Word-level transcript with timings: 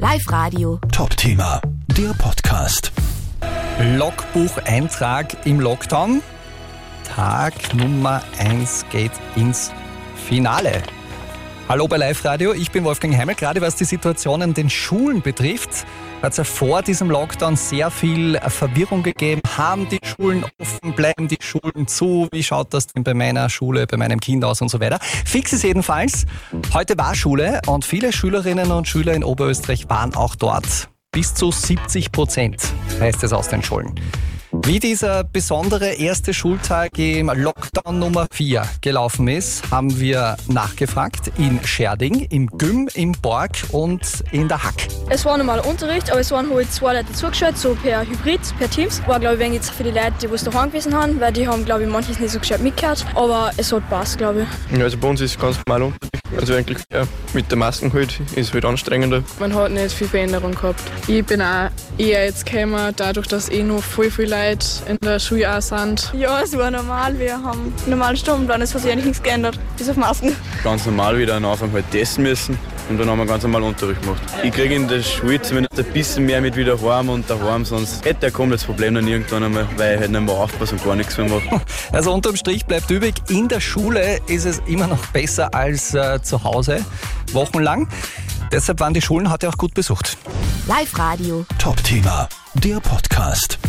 Live 0.00 0.32
Radio. 0.32 0.80
Top-Thema, 0.92 1.60
der 1.88 2.14
Podcast. 2.14 2.90
Logbucheintrag 3.98 5.44
im 5.44 5.60
Lockdown. 5.60 6.22
Tag 7.04 7.52
Nummer 7.74 8.22
1 8.38 8.86
geht 8.90 9.12
ins 9.36 9.70
Finale. 10.26 10.82
Hallo 11.70 11.86
bei 11.86 11.98
Live 11.98 12.24
Radio, 12.24 12.52
ich 12.52 12.72
bin 12.72 12.82
Wolfgang 12.82 13.16
Heimel. 13.16 13.36
Gerade 13.36 13.60
was 13.60 13.76
die 13.76 13.84
Situation 13.84 14.42
an 14.42 14.54
den 14.54 14.68
Schulen 14.68 15.22
betrifft, 15.22 15.86
hat 16.20 16.32
es 16.32 16.38
ja 16.38 16.42
vor 16.42 16.82
diesem 16.82 17.08
Lockdown 17.08 17.54
sehr 17.54 17.92
viel 17.92 18.40
Verwirrung 18.48 19.04
gegeben. 19.04 19.40
Haben 19.56 19.88
die 19.88 20.00
Schulen 20.02 20.44
offen, 20.58 20.96
bleiben 20.96 21.28
die 21.28 21.38
Schulen 21.40 21.86
zu? 21.86 22.26
Wie 22.32 22.42
schaut 22.42 22.74
das 22.74 22.88
denn 22.88 23.04
bei 23.04 23.14
meiner 23.14 23.48
Schule, 23.48 23.86
bei 23.86 23.96
meinem 23.96 24.18
Kind 24.18 24.44
aus 24.44 24.60
und 24.60 24.68
so 24.68 24.80
weiter? 24.80 24.98
Fix 25.24 25.52
ist 25.52 25.62
jedenfalls, 25.62 26.26
heute 26.74 26.98
war 26.98 27.14
Schule 27.14 27.60
und 27.68 27.84
viele 27.84 28.12
Schülerinnen 28.12 28.72
und 28.72 28.88
Schüler 28.88 29.14
in 29.14 29.22
Oberösterreich 29.22 29.88
waren 29.88 30.16
auch 30.16 30.34
dort. 30.34 30.88
Bis 31.12 31.34
zu 31.34 31.52
70 31.52 32.10
Prozent 32.10 32.64
heißt 32.98 33.22
es 33.22 33.32
aus 33.32 33.46
den 33.46 33.62
Schulen. 33.62 33.94
Wie 34.62 34.78
dieser 34.78 35.24
besondere 35.24 35.94
erste 35.94 36.34
Schultag 36.34 36.98
im 36.98 37.30
Lockdown 37.34 37.98
Nummer 37.98 38.26
4 38.30 38.62
gelaufen 38.80 39.26
ist, 39.26 39.70
haben 39.70 39.98
wir 39.98 40.36
nachgefragt 40.48 41.32
in 41.38 41.64
Scherding, 41.64 42.26
im 42.30 42.46
Gym, 42.46 42.88
im 42.94 43.12
Borg 43.12 43.52
und 43.72 44.22
in 44.32 44.48
der 44.48 44.62
Hack. 44.62 44.88
Es 45.12 45.24
war 45.24 45.36
normal 45.36 45.58
Unterricht, 45.58 46.08
aber 46.12 46.20
es 46.20 46.30
waren 46.30 46.48
halt 46.54 46.72
zwei 46.72 46.94
Leute 46.94 47.12
zugeschaut, 47.12 47.58
so 47.58 47.74
per 47.74 48.02
Hybrid, 48.02 48.40
per 48.60 48.70
Teams. 48.70 49.02
War, 49.08 49.18
glaube 49.18 49.34
ich, 49.34 49.40
wenig 49.40 49.54
jetzt 49.54 49.70
für 49.72 49.82
die 49.82 49.90
Leute, 49.90 50.12
die 50.22 50.26
es 50.26 50.44
daheim 50.44 50.70
gewesen 50.70 50.94
haben, 50.94 51.20
weil 51.20 51.32
die 51.32 51.48
haben, 51.48 51.64
glaube 51.64 51.82
ich, 51.82 51.88
manches 51.88 52.20
nicht 52.20 52.30
so 52.30 52.38
gescheit 52.38 52.60
mitgehört. 52.60 53.04
Aber 53.16 53.50
es 53.56 53.72
hat 53.72 53.82
Spaß, 53.88 54.18
glaube 54.18 54.46
ich. 54.70 54.78
Ja, 54.78 54.84
also 54.84 54.96
bei 54.98 55.08
uns 55.08 55.20
ist 55.20 55.32
es 55.32 55.38
ganz 55.40 55.58
normal 55.66 55.82
Unterricht. 55.82 56.10
Also 56.38 56.54
eigentlich 56.54 56.78
ja, 56.92 57.02
mit 57.34 57.50
der 57.50 57.58
Masken 57.58 57.92
halt 57.92 58.20
ist 58.36 58.54
halt 58.54 58.64
anstrengender. 58.64 59.24
Man 59.40 59.52
hat 59.52 59.72
nicht 59.72 59.90
viel 59.90 60.06
Veränderung 60.06 60.52
gehabt. 60.52 60.80
Ich 61.08 61.26
bin 61.26 61.42
auch 61.42 61.70
eher 61.98 62.26
jetzt 62.26 62.46
gekommen, 62.46 62.94
dadurch, 62.94 63.26
dass 63.26 63.48
eh 63.48 63.64
noch 63.64 63.82
voll 63.82 64.12
viele 64.12 64.28
Leute 64.28 64.64
in 64.86 64.96
der 65.02 65.18
Schule 65.18 65.52
auch 65.52 65.60
sind. 65.60 66.12
Ja, 66.14 66.40
es 66.40 66.56
war 66.56 66.70
normal. 66.70 67.18
Wir 67.18 67.32
haben 67.32 67.74
einen 67.82 67.90
normalen 67.90 68.16
Stundenplan, 68.16 68.62
es 68.62 68.72
hat 68.72 68.82
sich 68.82 68.92
eigentlich 68.92 69.06
nichts 69.06 69.22
geändert, 69.24 69.58
bis 69.76 69.88
auf 69.88 69.96
Masken. 69.96 70.36
Ganz 70.62 70.86
normal 70.86 71.18
wieder 71.18 71.34
am 71.34 71.46
Anfang 71.46 71.72
halt 71.72 71.90
testen 71.90 72.22
müssen 72.22 72.56
und 72.88 72.98
dann 72.98 73.08
haben 73.08 73.18
wir 73.18 73.26
ganz 73.26 73.42
normal 73.42 73.62
Unterricht 73.62 74.02
gemacht. 74.02 74.20
Ich 74.42 74.52
kriege 74.52 74.74
in 74.74 74.88
der 74.88 75.02
Schule 75.02 75.40
zumindest 75.40 75.78
ein 75.78 75.92
bisschen 75.92 76.26
mehr 76.26 76.40
mit 76.40 76.56
wieder 76.56 76.80
heim 76.80 77.08
und 77.08 77.28
daheim, 77.30 77.64
sonst 77.64 78.04
hätte 78.04 78.26
er 78.26 78.32
kommt 78.32 78.52
das 78.52 78.64
Problem 78.64 78.94
dann 78.94 79.06
irgendwann 79.06 79.44
einmal, 79.44 79.66
weil 79.76 79.94
ich 79.94 80.00
halt 80.00 80.10
nicht 80.10 80.20
mehr 80.20 80.34
aufpasse 80.34 80.74
und 80.74 80.84
gar 80.84 80.96
nichts 80.96 81.16
mehr 81.16 81.28
mache. 81.28 81.60
Also 81.92 82.12
unterm 82.12 82.36
Strich 82.36 82.66
bleibt 82.66 82.90
übrig, 82.90 83.14
in 83.28 83.48
der 83.48 83.60
Schule 83.60 84.18
ist 84.26 84.44
es 84.44 84.60
immer 84.66 84.86
noch 84.86 85.04
besser 85.06 85.54
als 85.54 85.94
äh, 85.94 86.20
zu 86.22 86.42
Hause, 86.42 86.84
wochenlang. 87.32 87.88
Deshalb 88.52 88.80
waren 88.80 88.94
die 88.94 89.02
Schulen 89.02 89.30
heute 89.30 89.48
auch 89.48 89.56
gut 89.56 89.74
besucht. 89.74 90.16
Live 90.66 90.98
Radio. 90.98 91.46
Top-Thema, 91.58 92.28
der 92.54 92.80
Podcast. 92.80 93.59